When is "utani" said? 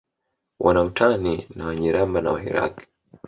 0.83-1.47